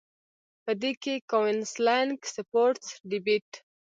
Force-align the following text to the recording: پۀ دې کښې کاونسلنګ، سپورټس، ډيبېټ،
پۀ 0.63 0.71
دې 0.81 0.91
کښې 1.01 1.15
کاونسلنګ، 1.31 2.17
سپورټس، 2.33 2.87
ډيبېټ، 3.09 3.49